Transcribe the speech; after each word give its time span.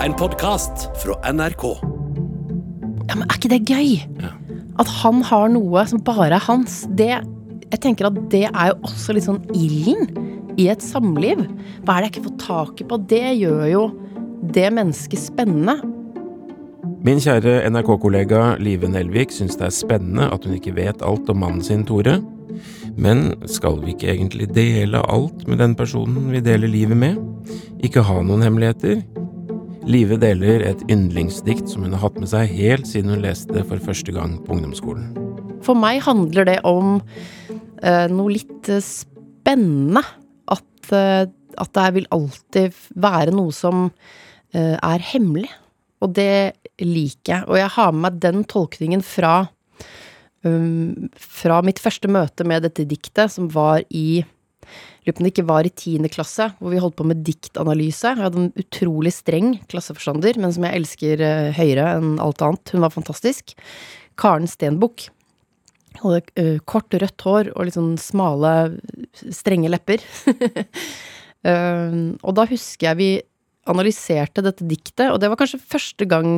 En 0.00 0.14
podkast 0.16 0.86
fra 1.02 1.12
NRK. 1.28 1.64
Ja, 3.10 3.16
men 3.18 3.26
er 3.26 3.34
ikke 3.36 3.50
det 3.52 3.58
gøy? 3.68 3.98
At 4.80 4.88
han 5.02 5.20
har 5.28 5.50
noe 5.52 5.82
som 5.90 6.00
bare 6.06 6.30
er 6.30 6.40
hans. 6.40 6.86
Det, 6.96 7.10
jeg 7.66 7.80
tenker 7.84 8.08
at 8.08 8.16
det 8.32 8.46
er 8.48 8.70
jo 8.70 8.78
også 8.88 9.12
litt 9.12 9.26
sånn 9.26 9.42
ilden 9.52 10.08
i 10.56 10.70
et 10.72 10.80
samliv. 10.80 11.42
Hva 11.84 11.98
er 11.98 12.06
det 12.06 12.08
jeg 12.08 12.14
ikke 12.14 12.24
får 12.30 12.38
tak 12.46 12.80
i 12.80 12.88
på? 12.88 13.00
Det 13.12 13.26
gjør 13.42 13.62
jo 13.68 13.84
det 14.56 14.70
mennesket 14.72 15.20
spennende. 15.20 15.76
Min 17.04 17.20
kjære 17.20 17.58
NRK-kollega 17.68 18.56
Live 18.64 18.88
Nelvik 18.88 19.36
syns 19.36 19.60
det 19.60 19.68
er 19.68 19.78
spennende 19.82 20.32
at 20.32 20.48
hun 20.48 20.56
ikke 20.56 20.78
vet 20.80 21.04
alt 21.04 21.28
om 21.28 21.44
mannen 21.44 21.60
sin, 21.64 21.84
Tore. 21.84 22.22
Men 22.96 23.34
skal 23.52 23.76
vi 23.84 23.92
ikke 23.92 24.14
egentlig 24.16 24.48
dele 24.56 25.04
alt 25.12 25.44
med 25.44 25.60
den 25.60 25.76
personen 25.76 26.32
vi 26.32 26.40
deler 26.44 26.72
livet 26.72 26.96
med? 26.96 27.20
Ikke 27.84 28.08
ha 28.08 28.22
noen 28.24 28.48
hemmeligheter? 28.48 29.02
Live 29.90 30.20
deler 30.22 30.62
et 30.62 30.82
yndlingsdikt 30.86 31.66
som 31.72 31.82
hun 31.82 31.96
har 31.96 32.04
hatt 32.04 32.18
med 32.22 32.30
seg 32.30 32.52
helt 32.54 32.86
siden 32.86 33.10
hun 33.10 33.24
leste 33.24 33.50
det 33.56 33.64
for 33.66 33.82
første 33.82 34.12
gang 34.14 34.36
på 34.44 34.54
ungdomsskolen. 34.54 35.08
For 35.66 35.74
meg 35.74 35.98
handler 36.04 36.46
det 36.46 36.58
om 36.68 37.00
uh, 37.00 38.06
noe 38.12 38.36
litt 38.36 38.70
eh, 38.70 38.84
spennende. 38.84 40.04
At, 40.46 40.92
uh, 40.94 41.26
at 41.26 41.72
det 41.74 41.88
vil 41.96 42.06
alltid 42.14 42.78
være 43.02 43.34
noe 43.34 43.50
som 43.56 43.88
uh, 43.88 44.76
er 44.78 45.06
hemmelig. 45.10 45.50
Og 46.04 46.14
det 46.14 46.60
liker 46.78 47.40
jeg. 47.40 47.48
Og 47.50 47.58
jeg 47.58 47.74
har 47.74 47.90
med 47.90 48.04
meg 48.06 48.20
den 48.22 48.46
tolkningen 48.46 49.02
fra 49.02 49.34
um, 50.46 51.10
fra 51.18 51.60
mitt 51.66 51.82
første 51.82 52.06
møte 52.06 52.46
med 52.46 52.62
dette 52.68 52.86
diktet, 52.86 53.34
som 53.34 53.50
var 53.50 53.82
i 53.90 54.22
Lurer 55.00 55.14
på 55.16 55.22
om 55.22 55.24
det 55.24 55.32
ikke 55.32 55.48
var 55.48 55.64
i 55.64 55.72
tiende 55.72 56.10
klasse, 56.12 56.50
hvor 56.60 56.74
vi 56.74 56.80
holdt 56.82 56.98
på 56.98 57.06
med 57.08 57.22
diktanalyse. 57.24 58.10
Jeg 58.12 58.20
hadde 58.20 58.42
en 58.42 58.50
utrolig 58.60 59.12
streng 59.16 59.54
klasseforstander, 59.72 60.36
men 60.42 60.52
som 60.52 60.66
jeg 60.66 60.76
elsker 60.76 61.22
eh, 61.24 61.48
høyere 61.56 61.86
enn 61.96 62.18
alt 62.20 62.44
annet. 62.44 62.74
Hun 62.74 62.84
var 62.84 62.92
fantastisk. 62.92 63.54
Karen 64.20 64.50
Stenbukk. 64.50 65.06
Hadde 66.02 66.20
eh, 66.36 66.58
kort, 66.68 66.92
rødt 66.92 67.24
hår 67.24 67.52
og 67.54 67.64
litt 67.64 67.78
sånn 67.78 67.96
smale, 68.00 68.52
strenge 69.32 69.72
lepper. 69.72 70.04
Eh, 71.40 71.94
og 72.20 72.34
da 72.36 72.44
husker 72.50 72.90
jeg 72.90 72.96
vi 72.98 73.06
analyserte 73.72 74.42
dette 74.44 74.66
diktet, 74.68 75.06
og 75.06 75.22
det 75.22 75.30
var 75.32 75.38
kanskje 75.40 75.62
første 75.72 76.04
gang 76.04 76.34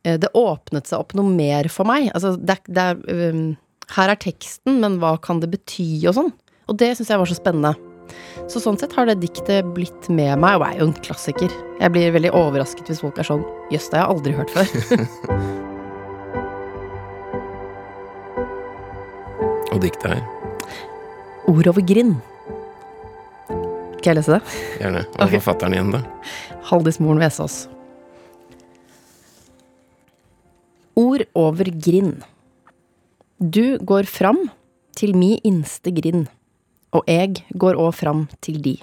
det 0.00 0.30
åpnet 0.32 0.88
seg 0.88 1.02
opp 1.02 1.12
noe 1.18 1.28
mer 1.28 1.68
for 1.68 1.84
meg. 1.84 2.06
Altså, 2.16 2.30
det, 2.40 2.56
det 2.72 2.86
um, 3.12 3.42
Her 3.92 4.14
er 4.14 4.22
teksten, 4.24 4.78
men 4.80 4.96
hva 5.02 5.18
kan 5.20 5.42
det 5.44 5.50
bety, 5.52 5.90
og 6.08 6.16
sånn. 6.16 6.32
Og 6.70 6.78
det 6.78 6.92
syns 6.94 7.10
jeg 7.10 7.18
var 7.18 7.26
så 7.26 7.34
spennende. 7.34 7.74
Så 8.50 8.62
sånn 8.62 8.78
sett 8.78 8.94
har 8.94 9.06
det 9.06 9.20
diktet 9.22 9.66
blitt 9.74 10.08
med 10.10 10.38
meg, 10.42 10.58
og 10.58 10.66
er 10.66 10.78
jo 10.78 10.86
en 10.88 11.02
klassiker. 11.02 11.50
Jeg 11.80 11.90
blir 11.94 12.14
veldig 12.14 12.32
overrasket 12.34 12.88
hvis 12.90 13.02
folk 13.02 13.18
er 13.18 13.26
sånn 13.26 13.44
Jøss, 13.74 13.90
det 13.90 13.98
har 13.98 14.06
jeg 14.06 14.14
aldri 14.14 14.32
hørt 14.38 14.50
før. 14.54 14.66
Og 19.70 19.78
diktet 19.84 20.10
her. 20.10 20.22
Ord 21.50 21.66
over 21.70 21.82
grind. 21.86 22.16
Skal 24.00 24.10
jeg 24.10 24.16
lese 24.18 24.32
det? 24.38 24.42
Gjerne. 24.80 25.02
Og 25.18 25.22
okay. 25.26 25.36
forfatteren 25.38 25.74
igjen, 25.76 25.92
da. 25.94 26.00
Haldis 26.70 26.98
Moren 27.02 27.22
Vesaas. 27.22 27.56
Ord 30.98 31.22
over 31.38 31.70
grind. 31.70 32.22
Du 33.38 33.78
går 33.78 34.04
fram 34.10 34.50
til 34.98 35.14
mi 35.16 35.38
innste 35.46 35.94
grind, 35.96 36.26
og 36.96 37.06
eg 37.10 37.42
går 37.54 37.78
òg 37.78 37.94
fram 37.96 38.26
til 38.44 38.60
de. 38.64 38.76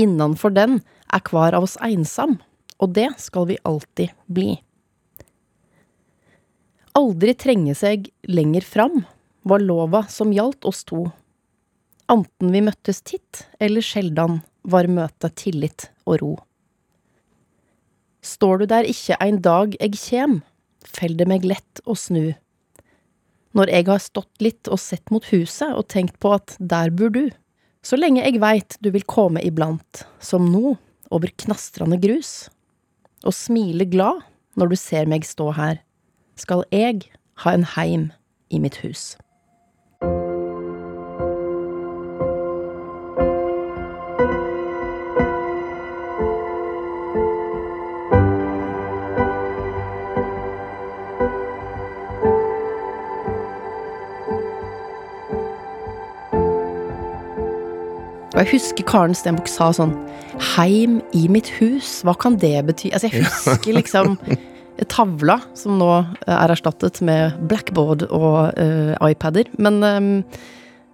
Innanfor 0.00 0.54
den 0.56 0.80
er 1.12 1.22
kvar 1.26 1.56
av 1.56 1.66
oss 1.66 1.76
einsam, 1.84 2.38
og 2.80 2.94
det 2.96 3.10
skal 3.20 3.50
vi 3.50 3.60
alltid 3.68 4.14
bli. 4.26 4.54
Aldri 6.96 7.34
trenge 7.38 7.74
seg 7.78 8.08
lenger 8.26 8.64
fram, 8.66 9.02
var 9.46 9.62
lova 9.62 10.04
som 10.10 10.32
gjaldt 10.34 10.66
oss 10.68 10.82
to. 10.88 11.06
Anten 12.10 12.50
vi 12.52 12.62
møttes 12.64 13.02
titt 13.06 13.44
eller 13.62 13.84
sjeldan, 13.84 14.40
var 14.62 14.90
møtet 14.90 15.36
tillit 15.40 15.86
og 16.04 16.20
ro. 16.20 16.32
Står 18.20 18.60
du 18.60 18.66
der 18.72 18.88
ikke 18.88 19.16
ein 19.22 19.38
dag 19.44 19.76
eg 19.80 19.96
kjem, 19.96 20.40
fell 20.84 21.14
det 21.16 21.28
meg 21.30 21.46
lett 21.46 21.80
å 21.86 21.96
snu. 21.96 22.34
Når 23.56 23.72
jeg 23.72 23.86
har 23.88 24.02
stått 24.02 24.44
litt 24.44 24.70
og 24.70 24.78
sett 24.78 25.10
mot 25.10 25.24
huset 25.32 25.74
og 25.74 25.88
tenkt 25.90 26.20
på 26.22 26.34
at 26.36 26.54
der 26.58 26.92
bor 26.94 27.10
du, 27.14 27.26
så 27.82 27.96
lenge 27.98 28.22
jeg 28.22 28.40
veit 28.42 28.76
du 28.84 28.90
vil 28.94 29.06
komme 29.08 29.42
iblant, 29.42 30.04
som 30.22 30.46
nå, 30.52 30.76
over 31.10 31.32
knastrande 31.42 31.98
grus, 31.98 32.46
og 33.26 33.34
smile 33.34 33.88
glad 33.90 34.22
når 34.60 34.70
du 34.70 34.76
ser 34.78 35.08
meg 35.10 35.26
stå 35.26 35.48
her, 35.56 35.80
skal 36.38 36.62
jeg 36.70 37.08
ha 37.42 37.54
en 37.56 37.66
heim 37.74 38.10
i 38.54 38.60
mitt 38.62 38.78
hus. 38.84 39.16
Og 58.40 58.46
jeg 58.48 58.56
husker 58.56 58.86
Karen 58.88 59.12
Stenbukk 59.12 59.50
sa 59.52 59.66
sånn 59.76 59.90
Heim 60.54 60.94
i 61.12 61.26
mitt 61.28 61.50
hus, 61.58 61.98
hva 62.08 62.14
kan 62.16 62.38
det 62.40 62.54
bety? 62.70 62.88
Altså, 62.96 63.10
jeg 63.12 63.26
husker 63.26 63.76
liksom 63.76 64.14
tavla, 64.94 65.36
som 65.52 65.76
nå 65.76 65.88
eh, 65.98 66.32
er 66.32 66.54
erstattet 66.54 67.02
med 67.04 67.36
blackboard 67.50 68.06
og 68.08 68.56
uh, 68.56 68.94
iPader. 69.04 69.50
Men 69.60 69.76
um, 69.84 70.08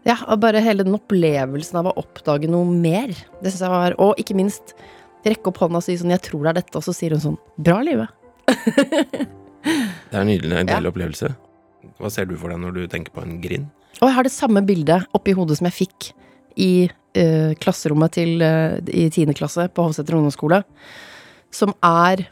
ja, 0.08 0.18
bare 0.42 0.64
hele 0.64 0.82
den 0.88 0.98
opplevelsen 0.98 1.78
av 1.78 1.92
å 1.92 1.94
oppdage 2.02 2.50
noe 2.50 2.66
mer. 2.66 3.14
Det 3.38 3.54
syns 3.54 3.62
jeg 3.68 3.74
var 3.76 3.94
Og 4.02 4.18
ikke 4.18 4.40
minst 4.42 4.74
rekke 5.22 5.54
opp 5.54 5.62
hånda 5.62 5.78
og 5.78 5.86
si 5.86 5.94
sånn 6.02 6.10
'Jeg 6.16 6.26
tror 6.26 6.42
det 6.42 6.50
er 6.50 6.60
dette', 6.64 6.82
og 6.82 6.82
så 6.82 6.98
sier 6.98 7.14
hun 7.14 7.22
sånn 7.22 7.40
'Bra, 7.62 7.78
livet'. 7.86 8.10
Det 10.10 10.14
er 10.18 10.20
en 10.20 10.30
nydelig 10.34 10.62
en 10.64 10.74
Ja. 10.74 10.82
opplevelse. 10.82 11.30
Hva 12.02 12.10
ser 12.10 12.26
du 12.26 12.34
for 12.34 12.50
deg 12.50 12.58
når 12.58 12.74
du 12.74 12.86
tenker 12.90 13.14
på 13.14 13.22
en 13.22 13.38
grind? 13.38 13.70
Og 14.02 14.10
jeg 14.10 14.14
har 14.18 14.22
det 14.26 14.34
samme 14.34 14.66
bildet 14.66 15.06
oppi 15.14 15.30
hodet 15.30 15.58
som 15.58 15.70
jeg 15.70 15.86
fikk 15.86 16.12
i 16.58 16.90
eh, 17.16 17.56
klasserommet 17.62 18.14
til, 18.16 18.42
eh, 18.44 18.78
i 18.92 19.08
tiende 19.12 19.36
klasse 19.36 19.68
på 19.72 19.86
Hovseter 19.86 20.16
ungdomsskole. 20.18 20.62
Som 21.54 21.74
er 21.84 22.26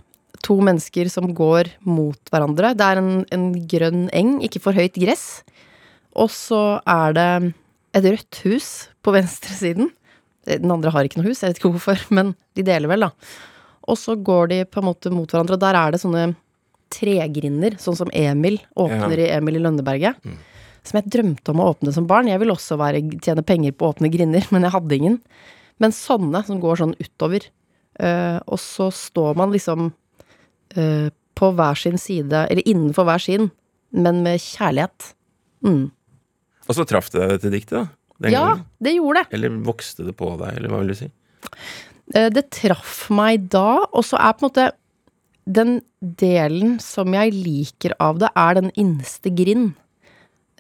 to 0.45 0.59
mennesker 0.61 1.09
som 1.13 1.33
går 1.37 1.73
mot 1.89 2.33
hverandre. 2.33 2.75
Det 2.77 2.87
er 2.87 3.01
en, 3.01 3.13
en 3.33 3.51
grønn 3.71 4.07
eng, 4.13 4.37
ikke 4.45 4.63
for 4.63 4.77
høyt 4.77 4.97
gress. 5.01 5.43
Og 6.15 6.31
så 6.31 6.81
er 6.85 7.17
det 7.17 7.29
et 7.95 8.07
rødt 8.07 8.41
hus 8.45 8.71
på 9.05 9.15
venstresiden. 9.15 9.91
Den 10.45 10.73
andre 10.73 10.93
har 10.93 11.07
ikke 11.07 11.23
noe 11.23 11.31
hus, 11.31 11.41
jeg 11.41 11.55
vet 11.55 11.61
ikke 11.63 11.75
hvorfor, 11.77 12.01
men 12.17 12.35
de 12.59 12.67
deler 12.67 12.91
vel, 12.91 13.09
da. 13.09 13.13
Og 13.85 14.01
så 14.01 14.17
går 14.17 14.51
de 14.53 14.63
på 14.69 14.81
en 14.81 14.89
måte 14.89 15.13
mot 15.13 15.29
hverandre, 15.29 15.57
og 15.57 15.63
der 15.65 15.77
er 15.77 15.93
det 15.93 16.01
sånne 16.01 16.33
tregrinder, 16.95 17.77
sånn 17.81 17.97
som 17.99 18.11
Emil 18.15 18.61
åpner 18.79 19.19
i 19.21 19.31
Emil 19.35 19.59
i 19.59 19.63
Lønneberget. 19.65 20.21
Som 20.85 20.99
jeg 21.01 21.11
drømte 21.15 21.53
om 21.55 21.63
å 21.65 21.71
åpne 21.73 21.95
som 21.97 22.07
barn. 22.09 22.29
Jeg 22.29 22.41
ville 22.43 22.53
også 22.55 22.77
være, 22.81 23.01
tjene 23.25 23.45
penger 23.47 23.73
på 23.73 23.87
å 23.89 23.95
åpne 23.95 24.11
grinder, 24.13 24.45
men 24.55 24.67
jeg 24.67 24.75
hadde 24.77 24.99
ingen. 24.99 25.19
Men 25.83 25.95
sånne 25.97 26.45
som 26.47 26.61
går 26.63 26.81
sånn 26.83 26.97
utover. 27.01 27.49
Uh, 27.95 28.39
og 28.51 28.59
så 28.59 28.89
står 28.95 29.37
man 29.39 29.53
liksom 29.55 29.89
uh, 30.77 31.09
på 31.39 31.51
hver 31.59 31.79
sin 31.79 31.99
side, 31.99 32.45
eller 32.51 32.67
innenfor 32.69 33.07
hver 33.09 33.23
sin, 33.23 33.49
men 33.95 34.23
med 34.27 34.43
kjærlighet. 34.43 35.13
Mm. 35.67 35.89
Og 36.69 36.77
så 36.79 36.87
traff 36.89 37.11
det 37.13 37.21
deg 37.23 37.33
dette 37.37 37.53
diktet, 37.55 37.77
da? 37.81 37.85
Den 38.23 38.33
Ja, 38.35 38.45
gangen. 38.47 38.65
det 38.87 38.93
gjorde 38.95 39.23
det. 39.25 39.35
Eller 39.35 39.57
vokste 39.67 40.07
det 40.07 40.15
på 40.19 40.29
deg, 40.39 40.57
eller 40.59 40.71
hva 40.71 40.81
vil 40.83 40.93
du 40.93 40.99
si? 40.99 41.09
Eh, 42.15 42.29
Det 42.31 42.45
traff 42.55 43.09
meg 43.11 43.49
da, 43.51 43.85
og 43.91 44.05
så 44.07 44.19
er 44.23 44.37
på 44.39 44.45
en 44.45 44.51
måte 44.51 44.67
den 45.45 45.73
delen 46.01 46.79
som 46.81 47.13
jeg 47.13 47.35
liker 47.35 47.95
av 48.01 48.21
det, 48.23 48.31
er 48.39 48.55
den 48.61 48.71
innerste 48.81 49.33
grind. 49.35 49.75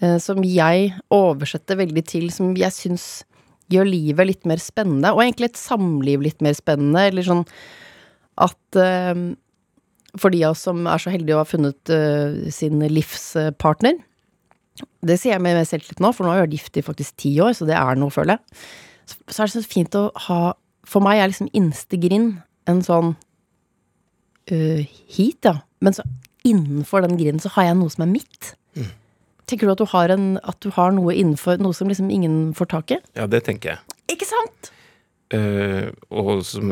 Eh, 0.05 0.19
Som 0.23 0.45
jeg 0.47 0.93
oversetter 1.15 1.81
veldig 1.81 2.05
til, 2.11 2.29
som 2.35 2.53
jeg 2.59 2.77
syns 2.77 3.07
gjør 3.73 3.89
livet 3.89 4.29
litt 4.29 4.45
mer 4.49 4.61
spennende, 4.61 5.15
og 5.15 5.23
egentlig 5.25 5.53
et 5.53 5.61
samliv 5.61 6.25
litt 6.27 6.43
mer 6.45 6.57
spennende, 6.57 7.07
eller 7.09 7.25
sånn 7.25 7.45
at 8.45 8.81
eh, 8.81 9.15
For 10.21 10.35
de 10.35 10.43
av 10.45 10.55
oss 10.55 10.65
som 10.69 10.85
er 10.91 11.03
så 11.03 11.13
heldige 11.15 11.39
å 11.39 11.43
ha 11.43 11.49
funnet 11.49 11.93
eh, 11.93 12.51
sin 12.55 12.83
livspartner 12.83 14.01
Det 15.01 15.19
sier 15.21 15.37
jeg 15.37 15.45
med 15.45 15.59
mer 15.59 15.69
selvtillit 15.69 16.03
nå, 16.03 16.13
for 16.13 16.27
nå 16.27 16.35
har 16.35 16.43
jeg 16.43 16.49
vært 16.49 16.59
gift 16.59 16.81
i 16.81 16.87
faktisk 16.87 17.17
ti 17.25 17.37
år, 17.43 17.55
så 17.57 17.69
det 17.69 17.79
er 17.79 18.01
noe, 18.01 18.13
føler 18.15 18.37
jeg. 18.37 18.61
Så, 19.05 19.21
så 19.29 19.43
er 19.43 19.49
det 19.49 19.55
så 19.55 19.69
fint 19.69 19.97
å 20.01 20.09
ha 20.27 20.41
For 20.89 21.05
meg 21.05 21.21
er 21.21 21.31
liksom 21.31 21.53
innste 21.57 22.01
grind 22.01 22.41
en 22.69 22.81
sånn 22.85 23.15
uh, 24.51 24.81
hit, 25.13 25.45
ja. 25.45 25.59
Men 25.85 25.97
så 25.97 26.05
innenfor 26.45 27.05
den 27.05 27.19
grinden 27.21 27.43
så 27.43 27.53
har 27.57 27.69
jeg 27.69 27.79
noe 27.79 27.93
som 27.93 28.07
er 28.07 28.13
mitt. 28.15 28.55
Tenker 29.51 29.69
du 29.69 29.75
at 29.75 29.83
du 29.83 29.89
har, 29.91 30.13
en, 30.15 30.37
at 30.43 30.61
du 30.65 30.71
har 30.73 30.95
noe 30.97 31.15
innenfor 31.15 31.61
noe 31.63 31.77
som 31.77 31.91
liksom 31.91 32.09
ingen 32.13 32.55
får 32.57 32.71
tak 32.73 32.95
i? 32.97 33.01
Ja, 33.19 33.29
det 33.31 33.45
tenker 33.49 33.75
jeg. 33.75 33.99
Ikke 34.15 34.29
sant? 34.29 34.71
Uh, 35.35 35.89
og 36.13 36.43
som 36.47 36.69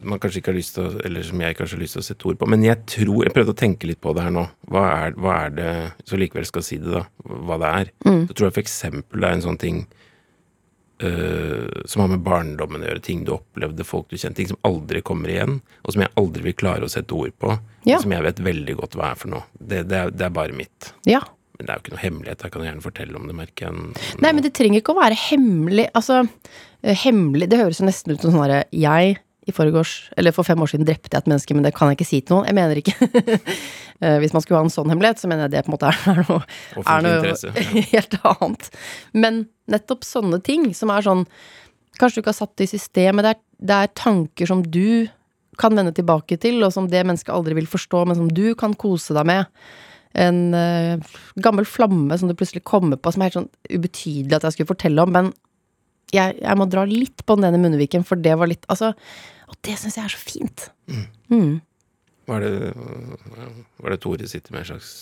man 0.00 0.18
kanskje 0.18 0.40
ikke 0.40 0.50
har 0.50 0.56
lyst 0.56 0.74
til 0.74 0.86
å 0.88 1.02
Eller 1.04 1.22
som 1.28 1.42
jeg 1.42 1.54
kanskje 1.58 1.76
har 1.76 1.82
lyst 1.82 1.94
til 1.98 2.00
å 2.00 2.06
sette 2.06 2.28
ord 2.30 2.38
på. 2.40 2.48
Men 2.48 2.64
jeg 2.64 2.80
tror 2.88 3.26
Jeg 3.26 3.34
prøvde 3.36 3.52
å 3.52 3.58
tenke 3.58 3.86
litt 3.86 4.00
på 4.02 4.14
det 4.16 4.24
her 4.24 4.32
nå. 4.32 4.46
Hva 4.72 4.84
er, 4.94 5.18
hva 5.20 5.34
er 5.44 5.52
det 5.58 5.72
Så 6.08 6.18
likevel 6.18 6.48
skal 6.48 6.64
si 6.66 6.80
det, 6.82 6.88
da. 6.88 7.04
Hva 7.22 7.58
det 7.60 7.72
er. 7.82 7.92
Så 8.02 8.32
tror 8.32 8.48
jeg 8.48 8.64
eksempel 8.64 9.22
det 9.22 9.28
er 9.28 9.36
en 9.36 9.44
sånn 9.44 9.60
ting 9.60 9.82
uh, 11.04 11.68
som 11.84 12.04
har 12.04 12.10
med 12.14 12.24
barndommen 12.24 12.82
å 12.82 12.88
gjøre. 12.88 13.04
Ting 13.04 13.26
du 13.28 13.34
opplevde, 13.36 13.86
folk 13.86 14.08
du 14.08 14.16
kjente. 14.16 14.40
Ting 14.40 14.50
som 14.54 14.60
aldri 14.66 15.04
kommer 15.04 15.30
igjen. 15.30 15.60
Og 15.84 15.94
som 15.94 16.06
jeg 16.06 16.14
aldri 16.24 16.48
vil 16.48 16.58
klare 16.58 16.88
å 16.88 16.92
sette 16.92 17.14
ord 17.14 17.36
på. 17.44 17.54
Ja. 17.86 18.00
Som 18.02 18.16
jeg 18.16 18.24
vet 18.24 18.42
veldig 18.42 18.80
godt 18.80 18.96
hva 18.98 19.12
er 19.12 19.20
for 19.20 19.36
noe. 19.36 19.46
Det, 19.60 19.84
det, 19.92 20.00
er, 20.00 20.16
det 20.16 20.26
er 20.30 20.34
bare 20.40 20.56
mitt. 20.56 20.94
Ja. 21.06 21.20
Men 21.62 21.68
det 21.68 21.74
er 21.74 21.78
jo 21.78 21.84
ikke 21.84 21.94
noe 21.94 22.02
hemmelighet. 22.02 22.40
Jeg 22.42 22.52
kan 22.56 22.64
gjerne 22.66 22.82
fortelle 22.82 23.18
om 23.20 23.28
det, 23.30 23.34
merker 23.38 23.68
jeg. 23.68 24.06
Nei, 24.18 24.32
men 24.34 24.42
det 24.42 24.50
trenger 24.58 24.82
ikke 24.82 24.96
å 24.96 24.98
være 24.98 25.18
hemmelig. 25.28 25.84
Altså, 25.94 26.24
eh, 26.82 26.96
hemmelig 27.04 27.46
Det 27.52 27.60
høres 27.60 27.78
jo 27.78 27.86
nesten 27.86 28.16
ut 28.16 28.24
som 28.24 28.32
sånn 28.34 28.42
herre 28.42 28.64
Jeg 28.74 29.20
i 29.42 29.50
forgårs, 29.54 29.92
eller 30.18 30.34
for 30.34 30.46
fem 30.46 30.58
år 30.62 30.70
siden 30.70 30.86
drepte 30.86 31.10
jeg 31.10 31.22
et 31.22 31.30
menneske, 31.30 31.54
men 31.54 31.64
det 31.66 31.72
kan 31.74 31.90
jeg 31.90 31.96
ikke 31.98 32.06
si 32.06 32.20
til 32.22 32.36
noen. 32.36 32.46
Jeg 32.50 32.58
mener 32.58 32.78
ikke 32.82 32.94
Eh, 34.02 34.16
Hvis 34.18 34.32
man 34.34 34.42
skulle 34.42 34.58
ha 34.58 34.66
en 34.66 34.72
sånn 34.72 34.90
hemmelighet, 34.90 35.20
så 35.22 35.28
mener 35.30 35.46
jeg 35.46 35.52
det 35.52 35.60
på 35.62 35.70
en 35.70 35.74
måte 35.76 35.90
er 35.92 36.22
noe, 36.26 36.40
er 36.82 37.04
noe 37.06 37.34
helt 37.92 38.16
annet. 38.26 38.64
Men 39.14 39.44
nettopp 39.70 40.02
sånne 40.02 40.40
ting 40.42 40.72
som 40.74 40.90
er 40.90 41.06
sånn 41.06 41.22
Kanskje 42.00 42.18
du 42.18 42.22
ikke 42.22 42.32
har 42.32 42.38
satt 42.40 42.56
det 42.58 42.66
i 42.66 42.70
systemet. 42.72 43.22
det 43.22 43.30
er, 43.36 43.40
det 43.68 43.76
er 43.76 43.90
tanker 44.00 44.48
som 44.48 44.62
du 44.64 45.06
kan 45.60 45.76
vende 45.76 45.92
tilbake 45.94 46.38
til, 46.40 46.56
og 46.64 46.72
som 46.74 46.86
det 46.90 47.02
mennesket 47.04 47.30
aldri 47.30 47.54
vil 47.60 47.68
forstå, 47.68 48.00
men 48.08 48.16
som 48.16 48.30
du 48.32 48.56
kan 48.58 48.72
kose 48.74 49.12
deg 49.14 49.28
med. 49.28 49.44
En 50.18 50.40
uh, 50.52 51.14
gammel 51.44 51.68
flamme 51.68 52.18
som 52.18 52.28
du 52.28 52.36
plutselig 52.36 52.64
kommer 52.68 53.00
på, 53.00 53.12
som 53.12 53.22
er 53.22 53.30
helt 53.30 53.40
sånn 53.40 53.52
ubetydelig 53.72 54.36
at 54.36 54.48
jeg 54.48 54.58
skulle 54.58 54.72
fortelle 54.74 55.06
om, 55.06 55.14
men 55.14 55.32
jeg, 56.12 56.36
jeg 56.42 56.58
må 56.60 56.68
dra 56.68 56.84
litt 56.88 57.24
på 57.24 57.36
den 57.38 57.48
ene 57.48 57.60
munnviken, 57.62 58.04
for 58.04 58.20
det 58.20 58.34
var 58.36 58.50
litt 58.50 58.66
Altså, 58.72 58.92
og 59.48 59.56
det 59.64 59.78
syns 59.80 59.96
jeg 59.98 60.04
er 60.04 60.12
så 60.12 60.20
fint. 60.20 60.66
Mm. 61.32 61.60
Hva 62.28 62.38
er 62.38 62.44
det, 62.44 62.72
det 63.94 63.98
Tore 64.02 64.28
sitter 64.28 64.54
med 64.54 64.62
en 64.62 64.70
slags 64.74 64.92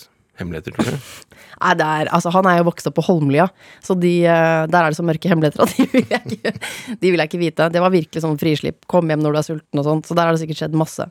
hemmeligheter, 0.40 0.74
tror 0.74 0.88
du? 0.88 1.10
Nei, 1.62 1.72
det 1.78 1.86
er, 1.86 2.10
altså, 2.16 2.32
han 2.34 2.48
er 2.48 2.60
jo 2.60 2.68
vokst 2.70 2.88
opp 2.88 2.96
på 2.98 3.04
Holmlia, 3.06 3.46
så 3.84 3.96
de, 3.98 4.14
eh, 4.24 4.62
der 4.70 4.80
er 4.80 4.92
det 4.92 4.98
så 4.98 5.06
mørke 5.06 5.30
hemmeligheter 5.30 5.66
at 5.66 5.74
de 5.76 5.86
vil, 5.92 6.06
jeg 6.08 6.36
ikke, 6.36 6.54
de 7.02 7.12
vil 7.12 7.22
jeg 7.22 7.30
ikke 7.30 7.42
vite. 7.42 7.68
Det 7.74 7.84
var 7.84 7.94
virkelig 7.94 8.24
sånn 8.24 8.40
frislipp. 8.40 8.82
Kom 8.90 9.10
hjem 9.10 9.22
når 9.24 9.36
du 9.36 9.40
er 9.42 9.48
sulten 9.50 9.82
og 9.82 9.86
sånt. 9.86 10.08
Så 10.08 10.16
der 10.16 10.28
har 10.28 10.36
det 10.36 10.42
sikkert 10.42 10.62
skjedd 10.62 10.78
masse. 10.78 11.06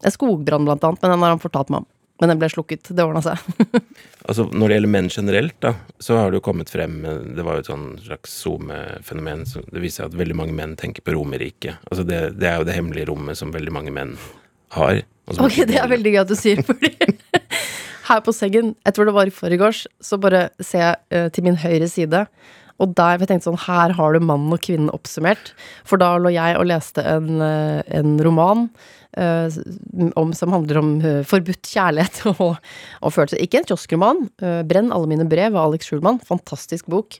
En 0.00 0.14
skogbrann 0.14 0.66
blant 0.68 0.86
annet, 0.86 1.02
men 1.02 1.14
den 1.14 1.26
har 1.26 1.34
han 1.34 1.42
fortalt 1.42 1.72
meg 1.72 1.84
om. 1.84 1.90
Men 2.20 2.34
den 2.34 2.40
ble 2.40 2.50
slukket. 2.52 2.90
Det 2.92 3.06
ordna 3.06 3.24
seg. 3.24 3.40
Altså, 4.30 4.44
Når 4.52 4.68
det 4.68 4.76
gjelder 4.76 4.90
menn 4.92 5.06
generelt, 5.10 5.54
da, 5.64 5.70
så 5.98 6.18
har 6.18 6.28
det 6.30 6.38
jo 6.38 6.42
kommet 6.44 6.68
frem 6.70 6.98
eh, 7.08 7.22
Det 7.34 7.42
var 7.42 7.56
jo 7.56 7.62
et 7.62 7.70
sånn 7.70 7.86
slags 8.04 8.34
SoMe-fenomen. 8.44 9.46
Det 9.72 9.80
viser 9.80 10.04
seg 10.04 10.10
at 10.10 10.18
veldig 10.20 10.36
mange 10.36 10.54
menn 10.54 10.76
tenker 10.78 11.02
på 11.02 11.14
Romerriket. 11.16 11.80
Altså, 11.88 12.04
det, 12.06 12.18
det 12.36 12.50
er 12.50 12.60
jo 12.60 12.66
det 12.68 12.76
hemmelige 12.76 13.08
rommet 13.08 13.40
som 13.40 13.50
veldig 13.54 13.72
mange 13.74 13.94
menn 13.96 14.12
har. 14.76 15.00
Ok, 15.40 15.62
det 15.66 15.80
er 15.80 15.88
veldig 15.90 16.12
gøy 16.14 16.20
at 16.22 16.30
du 16.30 16.36
sier, 16.38 16.60
fordi 16.68 16.92
her 18.10 18.22
på 18.26 18.34
sengen, 18.34 18.74
jeg 18.86 18.96
tror 18.96 19.08
det 19.08 19.16
var 19.16 19.30
i 19.30 19.34
forgårs, 19.34 19.84
så 20.02 20.18
bare 20.20 20.48
ser 20.58 20.84
jeg 20.84 20.96
uh, 21.16 21.28
til 21.32 21.46
min 21.46 21.58
høyre 21.62 21.88
side, 21.90 22.24
og 22.80 22.94
der 22.96 23.20
jeg 23.20 23.28
tenkte 23.28 23.48
sånn, 23.50 23.60
her 23.66 23.94
har 23.96 24.14
du 24.14 24.24
mannen 24.24 24.54
og 24.56 24.62
kvinnen 24.64 24.92
oppsummert. 24.94 25.52
For 25.88 26.00
da 26.00 26.14
lå 26.16 26.32
jeg 26.32 26.56
og 26.56 26.64
leste 26.70 27.04
en, 27.04 27.42
eh, 27.44 27.82
en 27.98 28.14
roman 28.24 28.70
om, 29.18 30.34
som 30.34 30.52
handler 30.54 30.78
om 30.78 31.00
eh, 31.02 31.22
forbudt 31.26 31.66
kjærlighet 31.66 32.20
og, 32.32 32.56
og 33.00 33.12
følelser. 33.14 33.40
Ikke 33.42 33.58
en 33.60 33.66
kioskroman. 33.68 34.28
eh, 34.42 34.62
'Brenn 34.66 34.92
alle 34.94 35.08
mine 35.10 35.26
brev' 35.28 35.56
av 35.56 35.70
Alex 35.70 35.86
Schulman. 35.90 36.20
Fantastisk 36.26 36.86
bok. 36.86 37.18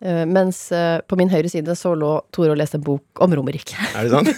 Eh, 0.00 0.24
mens 0.26 0.72
eh, 0.72 1.00
på 1.04 1.16
min 1.20 1.28
høyre 1.32 1.48
side 1.52 1.74
så 1.76 1.92
lå 1.98 2.20
Tore 2.32 2.50
og 2.54 2.58
leste 2.60 2.76
en 2.80 2.86
bok 2.86 3.04
om 3.20 3.34
Romerike. 3.36 3.76
Er 3.96 4.02
det 4.08 4.12
sant? 4.14 4.28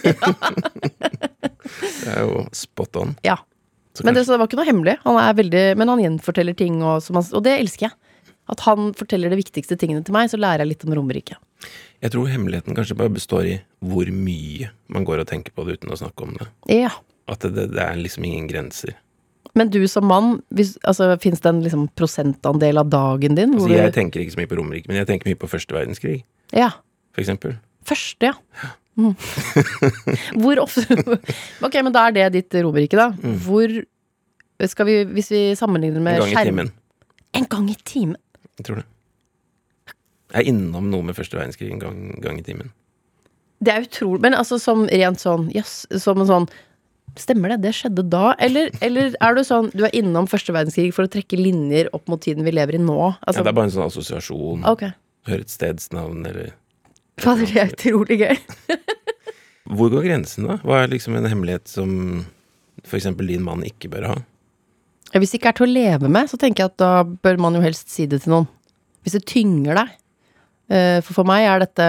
det 2.02 2.10
er 2.10 2.22
jo 2.26 2.46
spot 2.56 2.96
on. 3.02 3.10
Ja. 3.26 3.37
Så 3.94 4.04
Men 4.06 4.14
det, 4.16 4.25
så 4.25 4.32
det 4.34 4.40
var 4.40 4.49
ikke 4.49 4.56
noe 4.58 4.70
hemmelig. 4.70 4.96
Han 5.04 5.16
er 5.20 5.34
veldig, 5.37 5.64
men 5.76 5.90
han 5.93 6.00
gjenforteller 6.00 6.54
ting, 6.56 6.81
og, 6.81 7.04
han, 7.12 7.26
og 7.28 7.43
det 7.44 7.58
elsker 7.60 7.90
jeg. 7.90 7.94
At 8.50 8.60
han 8.64 8.90
forteller 8.99 9.31
de 9.31 9.37
viktigste 9.38 9.76
tingene 9.78 10.02
til 10.02 10.14
meg, 10.16 10.31
så 10.32 10.40
lærer 10.40 10.64
jeg 10.64 10.70
litt 10.72 10.87
om 10.88 10.94
Romerike. 10.96 11.37
Jeg 12.02 12.14
tror 12.16 12.26
hemmeligheten 12.26 12.75
kanskje 12.75 12.99
bare 12.99 13.14
består 13.14 13.46
i 13.46 13.56
hvor 13.87 14.08
mye 14.10 14.72
man 14.90 15.06
går 15.06 15.22
og 15.22 15.28
tenker 15.31 15.54
på 15.54 15.64
det 15.66 15.78
uten 15.78 15.94
å 15.94 15.99
snakke 16.00 16.26
om 16.26 16.34
det. 16.40 16.49
Ja. 16.82 16.90
At 17.31 17.46
det, 17.46 17.69
det, 17.70 17.78
er 17.78 18.00
liksom 18.00 18.26
ingen 18.26 18.49
grenser. 18.50 18.96
Men 19.58 19.70
du 19.70 19.81
som 19.90 20.08
mann, 20.10 20.40
hvis, 20.54 20.75
altså, 20.88 21.12
fins 21.22 21.43
det 21.44 21.50
en 21.52 21.60
liksom, 21.62 21.87
prosentandel 21.99 22.81
av 22.82 22.90
dagen 22.90 23.37
din 23.38 23.54
hvor 23.54 23.69
Altså, 23.69 23.78
jeg 23.84 23.94
tenker 23.94 24.22
ikke 24.22 24.34
så 24.34 24.40
mye 24.40 24.50
på 24.50 24.58
Romerike, 24.58 24.90
men 24.90 24.99
jeg 24.99 25.10
tenker 25.12 25.31
mye 25.31 25.38
på 25.38 25.50
første 25.50 25.76
verdenskrig, 25.76 26.22
Ja. 26.56 26.72
for 27.14 27.22
eksempel. 27.22 27.58
Første, 27.87 28.32
ja. 28.32 28.72
Mm. 28.99 29.14
Hvor 30.43 30.58
ofte 30.60 30.99
Ok, 31.64 31.78
men 31.81 31.94
da 31.94 32.02
er 32.08 32.16
det 32.19 32.26
ditt 32.34 32.58
Romerike, 32.60 32.99
da. 32.99 33.08
Hvor 33.46 33.70
skal 34.69 34.88
vi, 34.88 34.96
hvis 35.14 35.31
vi 35.32 35.43
sammenligner 35.58 36.02
En 36.02 36.04
med 36.06 36.19
gang 36.20 36.28
i 36.28 36.34
skjerm 36.34 36.50
timen. 36.50 36.72
En 37.38 37.46
gang 37.54 37.70
i 37.70 37.76
timen? 37.88 38.19
Jeg 38.58 38.66
tror 38.69 38.82
det. 38.82 38.88
Jeg 40.32 40.40
er 40.40 40.49
innom 40.49 40.88
noe 40.93 41.05
med 41.05 41.17
første 41.17 41.37
verdenskrig 41.37 41.70
en 41.75 41.82
gang, 41.82 42.02
gang 42.25 42.38
i 42.40 42.44
timen. 42.46 42.73
Det 43.62 43.70
er 43.70 43.84
utrolig 43.84 44.25
Men 44.25 44.34
altså 44.34 44.56
som 44.58 44.87
rent 44.90 45.20
sånn 45.23 45.44
Jøss, 45.55 45.84
som 46.02 46.23
en 46.23 46.31
sånn 46.31 46.46
Stemmer 47.20 47.52
det? 47.52 47.58
Det 47.67 47.75
skjedde 47.76 48.06
da? 48.08 48.32
Eller, 48.43 48.73
eller 48.82 49.12
er 49.20 49.37
du 49.37 49.43
sånn 49.44 49.69
Du 49.76 49.84
er 49.84 49.94
innom 49.94 50.26
første 50.31 50.55
verdenskrig 50.56 50.94
for 50.96 51.06
å 51.06 51.12
trekke 51.12 51.37
linjer 51.38 51.90
opp 51.94 52.08
mot 52.11 52.23
tiden 52.25 52.46
vi 52.46 52.55
lever 52.56 52.79
i 52.79 52.82
nå? 52.82 52.96
Ja, 52.96 53.12
Altså, 53.29 53.44
det 53.44 53.52
er 53.52 53.58
bare 53.58 53.69
en 53.69 53.75
sånn 53.76 53.87
assosiasjon. 53.90 54.64
Okay. 54.73 54.96
Høre 55.29 55.44
et 55.44 55.52
stedsnavn, 55.52 56.25
eller 56.26 56.55
Fader, 57.20 57.44
det 57.46 57.61
er 57.61 57.75
utrolig 57.75 58.17
gøy. 58.23 58.38
Hvor 59.76 59.93
går 59.93 60.08
grensen, 60.08 60.49
da? 60.49 60.56
Hva 60.64 60.81
er 60.82 60.90
liksom 60.90 61.14
en 61.19 61.28
hemmelighet 61.28 61.69
som 61.70 61.93
eksempel 62.88 63.28
din 63.31 63.44
mann 63.44 63.62
ikke 63.69 63.90
bør 63.93 64.08
ha? 64.08 64.17
Hvis 65.12 65.35
det 65.35 65.43
ikke 65.43 65.52
er 65.52 65.58
til 65.61 65.69
å 65.69 65.73
leve 65.73 66.08
med, 66.11 66.31
så 66.32 66.40
tenker 66.40 66.64
jeg 66.64 66.73
at 66.73 66.81
da 66.81 66.93
bør 67.05 67.38
man 67.44 67.58
jo 67.58 67.62
helst 67.62 67.93
si 67.93 68.08
det 68.08 68.23
til 68.25 68.32
noen. 68.32 68.49
Hvis 69.05 69.19
det 69.19 69.26
tynger 69.28 69.76
deg. 69.82 69.93
Eh, 70.73 70.99
For 71.05 71.19
for 71.21 71.29
meg 71.29 71.45
er 71.45 71.65
dette 71.67 71.87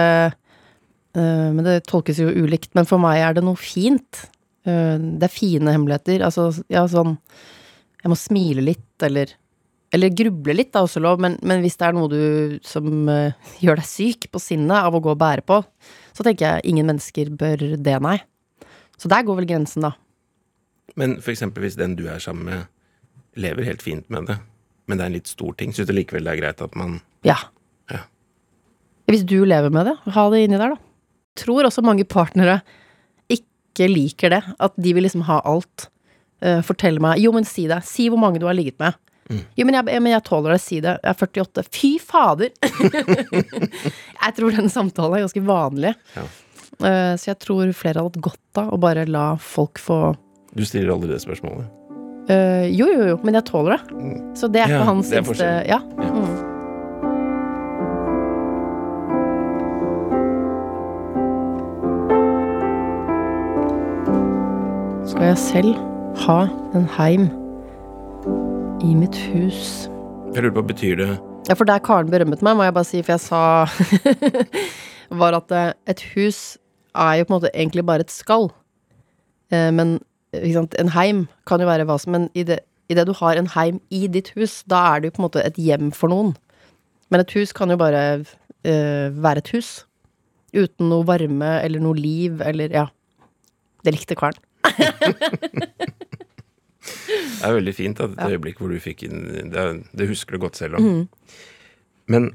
eh, 1.16 1.50
Men 1.54 1.62
det 1.64 1.78
tolkes 1.88 2.18
jo 2.20 2.28
ulikt, 2.28 2.72
men 2.76 2.84
for 2.88 3.00
meg 3.00 3.22
er 3.24 3.36
det 3.38 3.44
noe 3.46 3.56
fint. 3.60 4.24
Eh, 4.68 4.98
Det 4.98 5.28
er 5.28 5.32
fine 5.32 5.72
hemmeligheter. 5.72 6.24
Altså, 6.26 6.50
ja, 6.72 6.84
sånn 6.90 7.16
Jeg 8.02 8.12
må 8.12 8.18
smile 8.20 8.64
litt, 8.66 8.90
eller 9.06 9.32
Eller 9.94 10.10
gruble 10.10 10.56
litt, 10.58 10.72
da, 10.74 10.82
også 10.84 11.00
lov, 11.00 11.20
men, 11.22 11.38
men 11.46 11.62
hvis 11.62 11.76
det 11.78 11.86
er 11.86 11.94
noe 11.94 12.10
du 12.10 12.58
som 12.66 13.06
gjør 13.62 13.78
deg 13.78 13.86
syk 13.86 14.26
på 14.34 14.40
sinnet 14.42 14.74
av 14.82 14.94
å 14.96 15.00
gå 15.00 15.12
og 15.12 15.20
bære 15.20 15.44
på, 15.46 15.60
så 16.12 16.24
tenker 16.26 16.48
jeg 16.56 16.72
ingen 16.72 16.88
mennesker 16.90 17.30
bør 17.30 17.62
det, 17.78 17.94
nei. 18.02 18.16
Så 18.98 19.06
der 19.12 19.22
går 19.22 19.38
vel 19.38 19.46
grensen, 19.46 19.86
da. 19.86 19.92
Men 20.98 21.14
for 21.22 21.30
eksempel 21.30 21.62
hvis 21.62 21.78
den 21.78 21.94
du 21.94 22.08
er 22.10 22.18
sammen 22.18 22.44
med, 22.48 22.66
lever 23.38 23.68
helt 23.70 23.82
fint 23.86 24.10
med 24.10 24.26
det, 24.32 24.40
men 24.90 24.98
det 24.98 25.04
er 25.06 25.12
en 25.12 25.16
litt 25.20 25.30
stor 25.30 25.54
ting, 25.58 25.70
syns 25.70 25.86
du 25.86 25.94
likevel 25.94 26.26
det 26.26 26.34
er 26.34 26.42
greit 26.42 26.60
at 26.66 26.74
man 26.78 26.98
Ja. 27.26 27.38
Ja. 27.92 28.02
Hvis 29.10 29.24
du 29.28 29.42
lever 29.44 29.72
med 29.74 29.90
det, 29.90 29.96
ha 30.14 30.24
det 30.32 30.44
inni 30.46 30.58
der, 30.60 30.74
da. 30.74 30.80
Tror 31.36 31.66
også 31.68 31.82
mange 31.84 32.06
partnere 32.08 32.60
ikke 33.32 33.88
liker 33.90 34.30
det. 34.36 34.42
At 34.62 34.76
de 34.80 34.92
vil 34.96 35.04
liksom 35.06 35.24
ha 35.28 35.40
alt. 35.44 35.88
Uh, 36.44 36.60
fortell 36.66 36.98
meg 37.00 37.20
Jo, 37.22 37.32
men 37.34 37.46
si 37.48 37.66
det. 37.70 37.80
Si 37.88 38.08
hvor 38.12 38.20
mange 38.20 38.40
du 38.42 38.46
har 38.46 38.56
ligget 38.56 38.78
med. 38.82 38.96
Jo, 39.56 39.64
men 39.64 39.72
jeg, 39.78 40.00
men 40.04 40.12
jeg 40.12 40.24
tåler 40.26 40.54
det. 40.54 40.60
Si 40.62 40.80
det. 40.84 40.98
Jeg 41.02 41.10
er 41.10 41.20
48. 41.20 41.64
Fy 41.72 41.92
fader! 42.02 42.50
jeg 44.24 44.34
tror 44.36 44.56
den 44.58 44.68
samtalen 44.72 45.16
er 45.18 45.24
ganske 45.24 45.44
vanlig. 45.46 45.94
Ja. 46.16 46.26
Uh, 46.74 47.14
så 47.20 47.30
jeg 47.32 47.38
tror 47.44 47.70
flere 47.76 48.00
hadde 48.02 48.10
hatt 48.10 48.24
godt 48.24 48.60
av 48.60 48.72
å 48.74 48.80
bare 48.82 49.06
la 49.06 49.34
folk 49.40 49.78
få 49.78 49.98
Du 50.54 50.64
stiller 50.66 50.92
aldri 50.94 51.12
det 51.12 51.20
spørsmålet. 51.22 51.70
Uh, 52.28 52.66
Jo, 52.72 52.88
jo, 52.88 53.10
jo, 53.12 53.18
men 53.24 53.36
jeg 53.38 53.46
tåler 53.50 53.76
det. 53.76 54.00
Så 54.38 54.48
det 54.52 54.64
er 54.64 54.72
Ja, 54.74 54.80
ikke 54.82 54.90
hans 54.92 55.12
det 55.12 55.18
er 55.18 55.24
eneste. 55.24 55.52
Ja. 55.70 55.80
Ja. 56.00 56.10
Mm. 56.14 56.33
Skal 65.24 65.32
jeg 65.32 65.38
selv 65.38 65.76
ha 66.26 66.34
en 66.76 66.82
heim 66.98 67.22
i 68.84 68.90
mitt 68.92 69.16
hus? 69.32 69.86
Jeg 70.34 70.44
lurer 70.44 70.52
på, 70.52 70.64
betyr 70.68 70.98
det 71.00 71.06
Ja, 71.48 71.56
for 71.56 71.64
der 71.64 71.80
Karen 71.80 72.10
berømmet 72.12 72.42
meg, 72.44 72.58
må 72.58 72.66
jeg 72.66 72.74
bare 72.76 72.84
si, 72.84 73.00
for 73.00 73.14
jeg 73.14 73.22
sa 73.24 73.64
Var 75.22 75.38
at 75.38 75.56
eh, 75.56 75.72
et 75.88 76.04
hus 76.12 76.58
er 76.92 77.14
jo 77.22 77.24
på 77.24 77.32
en 77.32 77.36
måte 77.38 77.54
egentlig 77.54 77.86
bare 77.88 78.04
et 78.04 78.12
skall. 78.12 78.50
Eh, 79.48 79.72
Men 79.72 79.96
en 80.44 80.92
heim 80.92 81.26
kan 81.48 81.64
jo 81.64 81.72
være 81.72 81.88
hva 81.88 81.96
som 81.96 82.12
Men 82.12 82.28
i 82.36 82.44
det, 82.44 82.60
i 82.92 83.00
det 83.00 83.08
du 83.08 83.16
har 83.16 83.40
en 83.40 83.48
heim 83.56 83.80
i 83.88 84.04
ditt 84.04 84.34
hus, 84.36 84.60
da 84.68 84.84
er 84.92 85.00
det 85.00 85.08
jo 85.08 85.16
på 85.16 85.22
en 85.24 85.28
måte 85.30 85.48
et 85.48 85.56
hjem 85.56 85.88
for 85.88 86.12
noen. 86.12 86.36
Men 87.08 87.24
et 87.24 87.32
hus 87.32 87.56
kan 87.56 87.72
jo 87.72 87.80
bare 87.80 88.20
uh, 88.20 89.08
være 89.24 89.40
et 89.40 89.54
hus. 89.56 89.86
Uten 90.52 90.92
noe 90.92 91.08
varme 91.08 91.62
eller 91.64 91.80
noe 91.80 91.96
liv 91.96 92.44
eller 92.44 92.68
Ja. 92.76 92.90
Det 93.84 93.96
likte 93.96 94.20
Karen. 94.20 94.43
Det 96.84 97.48
er 97.50 97.54
veldig 97.58 97.74
fint 97.76 98.00
at 98.00 98.10
et 98.14 98.20
Ja. 98.20 98.28
øyeblikk 98.34 98.58
hvor 98.60 98.68
du 98.72 98.78
fikk 98.80 99.02
inn 99.06 99.50
Det, 99.52 99.62
det 99.96 100.08
husker 100.08 100.36
du 100.36 100.38
godt 100.42 100.56
selv 100.56 100.76
om. 100.78 100.84
Mm. 100.84 101.08
Men 102.08 102.26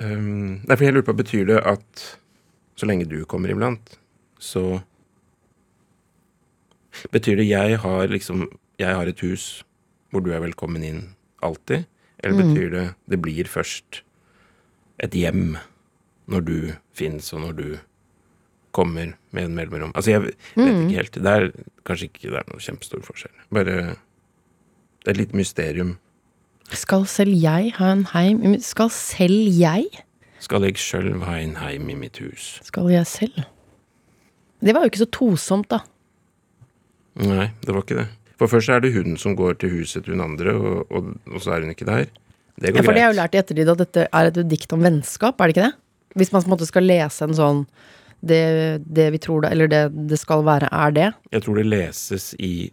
um, 0.00 0.60
Nei, 0.64 0.76
for 0.76 0.84
jeg 0.84 0.94
lurer 0.94 1.06
på, 1.08 1.16
betyr 1.16 1.44
det 1.48 1.60
at 1.64 2.04
så 2.76 2.86
lenge 2.88 3.06
du 3.08 3.24
kommer 3.24 3.52
iblant, 3.52 3.98
så 4.38 4.80
Betyr 7.12 7.36
det 7.40 7.48
jeg 7.48 7.78
har 7.82 8.06
liksom 8.08 8.46
Jeg 8.78 8.94
har 8.94 9.06
et 9.10 9.20
hus 9.24 9.64
hvor 10.14 10.22
du 10.22 10.30
er 10.30 10.38
velkommen 10.44 10.82
inn 10.86 11.00
alltid? 11.42 11.88
Eller 12.22 12.38
betyr 12.38 12.68
det 12.70 12.84
det 13.10 13.18
blir 13.22 13.48
først 13.50 14.02
et 15.02 15.10
hjem 15.18 15.56
når 16.30 16.40
du 16.46 16.58
fins, 16.94 17.32
og 17.34 17.40
når 17.42 17.52
du 17.58 17.64
kommer 18.74 19.14
med 19.34 19.48
en 19.48 19.54
mellomrom? 19.56 19.92
Altså, 19.94 20.14
jeg 20.14 20.24
vet 20.24 20.48
ikke 20.54 20.96
helt. 20.98 21.18
Det 21.24 21.34
er 21.34 21.46
kanskje 21.86 22.08
ikke 22.10 22.30
det 22.32 22.40
er 22.40 22.48
noe 22.50 22.62
kjempestor 22.64 23.04
forskjell. 23.06 23.34
Bare 23.54 23.76
Det 25.04 25.12
er 25.12 25.18
litt 25.20 25.34
mysterium. 25.36 25.96
Skal 26.72 27.04
selv 27.10 27.34
jeg 27.36 27.74
ha 27.76 27.90
en 27.92 28.06
heim 28.14 28.54
Skal 28.64 28.88
selv 28.90 29.50
jeg? 29.52 29.84
Skal 30.40 30.64
jeg 30.64 30.78
sjøl 30.80 31.10
ha 31.24 31.36
en 31.40 31.56
heim 31.60 31.90
i 31.92 31.96
mitt 31.98 32.18
hus? 32.22 32.58
Skal 32.64 32.88
jeg 32.92 33.06
selv? 33.08 33.44
Det 34.64 34.72
var 34.74 34.84
jo 34.84 34.92
ikke 34.92 35.02
så 35.04 35.10
tosomt, 35.12 35.68
da. 35.72 35.82
Nei, 37.20 37.50
det 37.62 37.74
var 37.74 37.84
ikke 37.84 37.98
det. 38.00 38.08
For 38.40 38.50
først 38.50 38.72
er 38.72 38.80
det 38.82 38.94
hun 38.96 39.18
som 39.20 39.36
går 39.38 39.58
til 39.60 39.70
huset 39.76 40.04
til 40.04 40.16
hun 40.16 40.24
andre, 40.24 40.54
og, 40.56 40.90
og, 40.90 41.12
og 41.30 41.42
så 41.44 41.54
er 41.54 41.64
hun 41.66 41.74
ikke 41.74 41.86
der. 41.88 42.08
Det 42.58 42.72
går 42.72 42.80
Ja, 42.80 42.86
for 42.86 42.96
det 42.96 43.02
har 43.02 43.08
jeg 43.08 43.14
jo 43.14 43.20
lært 43.20 43.34
i 43.36 43.40
ettertid 43.42 43.70
at 43.72 43.82
dette 43.84 44.06
er 44.08 44.30
et 44.30 44.40
dikt 44.50 44.72
om 44.74 44.82
vennskap, 44.84 45.38
er 45.38 45.50
det 45.50 45.56
ikke 45.56 45.66
det? 45.68 45.74
Hvis 46.18 46.32
man 46.32 46.42
på 46.44 46.48
en 46.48 46.54
måte 46.54 46.68
skal 46.68 46.86
lese 46.86 47.26
en 47.26 47.36
sånn 47.36 47.62
det, 48.28 48.40
det 48.86 49.10
vi 49.14 49.18
tror 49.22 49.44
det, 49.44 49.50
eller 49.54 49.68
det 49.72 49.82
det 50.10 50.18
skal 50.20 50.44
være, 50.46 50.68
er 50.72 50.90
det. 50.96 51.10
Jeg 51.32 51.42
tror 51.46 51.60
det 51.60 51.66
leses 51.68 52.30
i 52.38 52.70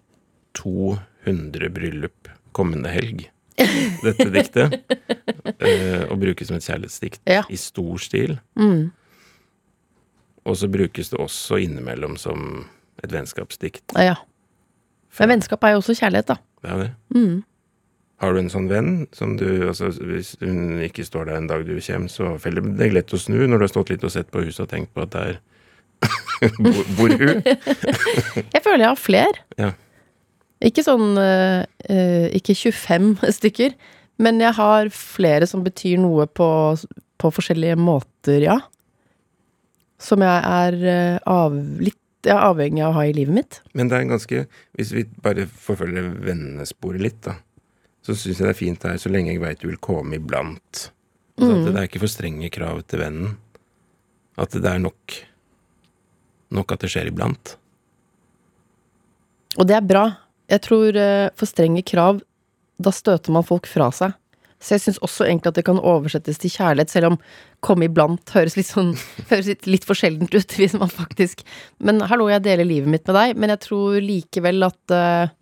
200 0.58 1.70
bryllup 1.74 2.30
kommende 2.56 2.90
helg, 2.92 3.28
dette 4.06 4.28
diktet. 4.34 4.74
uh, 4.82 6.04
og 6.12 6.18
brukes 6.22 6.48
som 6.50 6.58
et 6.58 6.66
kjærlighetsdikt 6.68 7.22
Ja. 7.30 7.44
i 7.50 7.60
stor 7.60 7.98
stil. 8.02 8.38
Mm. 8.60 8.90
Og 10.46 10.58
så 10.58 10.68
brukes 10.74 11.12
det 11.14 11.20
også 11.22 11.60
innimellom 11.62 12.18
som 12.18 12.66
et 13.04 13.12
vennskapsdikt. 13.14 13.94
Ja. 13.96 14.16
Men 15.20 15.36
vennskap 15.36 15.64
er 15.68 15.76
jo 15.76 15.82
også 15.84 15.94
kjærlighet, 16.00 16.28
da. 16.32 16.36
Det 16.64 16.72
er 16.72 16.78
det. 16.82 16.92
Mm. 17.16 17.44
Har 18.22 18.36
du 18.36 18.42
en 18.44 18.52
sånn 18.54 18.68
venn 18.70 18.92
som 19.18 19.34
du 19.40 19.48
altså, 19.66 19.90
Hvis 19.90 20.36
hun 20.44 20.82
ikke 20.86 21.06
står 21.08 21.30
der 21.30 21.40
en 21.40 21.48
dag 21.50 21.64
du 21.66 21.74
kommer, 21.80 22.12
så 22.12 22.36
faller 22.42 22.66
det 22.68 22.76
deg 22.78 22.94
lett 22.94 23.14
å 23.16 23.20
snu 23.22 23.40
når 23.40 23.58
du 23.58 23.66
har 23.66 23.74
stått 23.74 23.94
litt 23.94 24.06
og 24.06 24.14
sett 24.14 24.30
på 24.34 24.44
huset 24.46 24.68
og 24.68 24.70
tenkt 24.74 24.94
på 24.94 25.06
at 25.08 25.16
der 25.16 25.40
bor, 26.98 27.12
hun. 27.14 27.42
Jeg 28.56 28.62
føler 28.66 28.82
jeg 28.82 28.90
har 28.90 28.98
flere. 28.98 29.42
Ja. 29.62 29.72
Ikke 30.66 30.82
sånn 30.86 31.14
eh, 31.22 32.30
Ikke 32.38 32.56
25 32.58 33.12
stykker, 33.38 33.76
men 34.22 34.42
jeg 34.42 34.54
har 34.58 34.90
flere 34.94 35.48
som 35.50 35.64
betyr 35.66 36.02
noe 36.02 36.28
på, 36.30 36.48
på 37.22 37.32
forskjellige 37.34 37.78
måter, 37.78 38.46
ja. 38.46 38.58
Som 40.02 40.26
jeg 40.26 40.42
er 40.46 40.78
eh, 40.90 41.18
av, 41.30 41.58
litt 41.82 41.98
jeg 42.22 42.36
er 42.36 42.44
avhengig 42.46 42.84
av 42.86 42.92
å 42.92 42.98
ha 43.00 43.06
i 43.10 43.14
livet 43.18 43.34
mitt. 43.34 43.62
Men 43.74 43.90
det 43.90 43.98
er 43.98 44.04
en 44.06 44.12
ganske 44.14 44.44
Hvis 44.78 44.92
vi 44.94 45.08
bare 45.26 45.48
forfølger 45.50 46.12
vennesporet 46.22 47.02
litt, 47.02 47.22
da, 47.26 47.40
så 48.02 48.16
syns 48.18 48.40
jeg 48.40 48.48
det 48.48 48.54
er 48.54 48.58
fint 48.58 48.88
her 48.88 48.98
så 49.02 49.12
lenge 49.14 49.34
jeg 49.34 49.44
veit 49.44 49.62
du 49.62 49.70
vil 49.70 49.82
komme 49.82 50.18
iblant. 50.18 50.88
Altså 51.38 51.58
at 51.58 51.68
det 51.68 51.76
er 51.76 51.90
ikke 51.90 52.04
for 52.04 52.12
strenge 52.12 52.50
krav 52.54 52.82
til 52.90 53.04
vennen. 53.04 53.36
At 54.42 54.56
det 54.56 54.68
er 54.68 54.82
nok 54.82 55.20
Nok 56.52 56.74
at 56.76 56.82
det 56.84 56.90
skjer 56.92 57.08
iblant. 57.08 57.54
Og 59.56 59.68
det 59.70 59.78
er 59.78 59.86
bra. 59.88 60.02
Jeg 60.52 60.60
tror 60.66 60.98
eh, 61.00 61.30
for 61.40 61.48
strenge 61.48 61.80
krav, 61.88 62.20
da 62.76 62.92
støter 62.92 63.32
man 63.32 63.46
folk 63.48 63.70
fra 63.72 63.88
seg. 63.96 64.18
Så 64.62 64.76
jeg 64.76 64.84
syns 64.84 65.00
også 65.02 65.26
egentlig 65.26 65.54
at 65.54 65.58
det 65.58 65.64
kan 65.66 65.80
oversettes 65.80 66.42
til 66.42 66.52
kjærlighet, 66.54 66.92
selv 66.92 67.14
om 67.14 67.18
komme 67.66 67.88
iblant 67.88 68.36
høres 68.36 68.58
litt 68.60 68.70
sånn 68.70 68.92
Høres 69.32 69.50
litt, 69.50 69.66
litt 69.70 69.88
for 69.88 69.98
sjeldent 69.98 70.36
ut, 70.36 70.58
hvis 70.60 70.76
man 70.78 70.92
faktisk 70.92 71.42
Men 71.80 72.04
hallo, 72.12 72.28
jeg 72.30 72.44
deler 72.46 72.68
livet 72.68 72.92
mitt 72.92 73.08
med 73.08 73.18
deg, 73.18 73.40
men 73.40 73.56
jeg 73.56 73.64
tror 73.66 73.98
likevel 74.06 74.68
at 74.68 74.96
eh, 74.98 75.34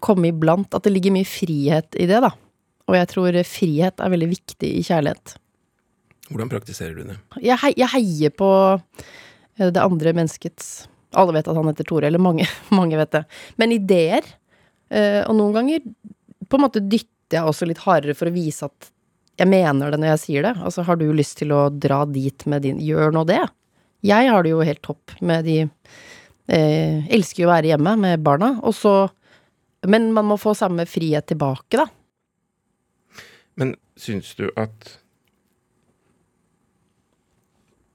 komme 0.00 0.28
iblant 0.30 0.74
At 0.76 0.84
det 0.86 0.92
ligger 0.94 1.14
mye 1.14 1.26
frihet 1.26 1.96
i 1.98 2.06
det, 2.10 2.20
da. 2.22 2.30
Og 2.88 2.94
jeg 2.98 3.08
tror 3.10 3.36
frihet 3.48 4.00
er 4.00 4.12
veldig 4.12 4.28
viktig 4.30 4.70
i 4.78 4.82
kjærlighet. 4.84 5.34
Hvordan 6.30 6.50
praktiserer 6.52 6.94
du 6.96 7.04
det? 7.08 7.16
Jeg, 7.44 7.58
hei, 7.62 7.72
jeg 7.80 7.90
heier 7.94 8.32
på 8.32 8.48
eh, 8.74 9.70
det 9.70 9.80
andre 9.80 10.14
menneskets 10.16 10.86
Alle 11.14 11.36
vet 11.36 11.48
at 11.48 11.56
han 11.56 11.68
heter 11.70 11.86
Tore, 11.86 12.08
eller 12.08 12.22
mange, 12.22 12.46
mange 12.78 12.98
vet 13.00 13.12
det. 13.14 13.24
Men 13.60 13.74
ideer. 13.76 14.24
eh, 14.90 15.20
Og 15.28 15.36
noen 15.38 15.56
ganger 15.58 15.84
på 16.48 16.58
en 16.58 16.64
måte 16.66 16.82
dytter 16.82 17.38
jeg 17.38 17.48
også 17.48 17.66
litt 17.66 17.80
hardere 17.86 18.14
for 18.14 18.28
å 18.28 18.34
vise 18.34 18.66
at 18.68 18.90
jeg 19.40 19.48
mener 19.50 19.90
det 19.90 19.98
når 19.98 20.12
jeg 20.12 20.22
sier 20.22 20.44
det. 20.46 20.52
Altså, 20.62 20.84
har 20.86 20.98
du 21.00 21.08
lyst 21.16 21.38
til 21.40 21.50
å 21.56 21.66
dra 21.72 22.04
dit 22.06 22.44
med 22.46 22.62
din 22.62 22.78
Gjør 22.84 23.14
nå 23.16 23.24
det. 23.26 23.40
Jeg 24.04 24.28
har 24.30 24.44
det 24.44 24.52
jo 24.52 24.60
helt 24.62 24.82
topp 24.84 25.14
med 25.24 25.46
de 25.48 25.56
eh, 25.64 27.00
Elsker 27.08 27.42
jo 27.42 27.48
å 27.48 27.54
være 27.54 27.72
hjemme 27.72 27.96
med 27.98 28.22
barna, 28.22 28.52
og 28.62 28.76
så 28.76 28.94
Men 29.86 30.12
man 30.16 30.28
må 30.28 30.38
få 30.40 30.54
samme 30.56 30.86
frihet 30.88 31.26
tilbake, 31.30 31.80
da. 31.80 31.88
Men 33.54 33.74
syns 33.96 34.34
du 34.34 34.48
at 34.56 35.00